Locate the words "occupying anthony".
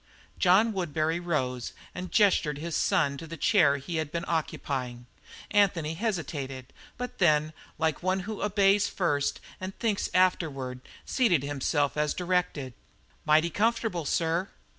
4.27-5.93